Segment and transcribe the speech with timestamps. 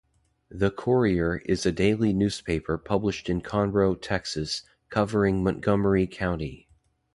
[0.49, 6.67] "The Courier" is a daily newspaper published in Conroe, Texas, covering Montgomery County.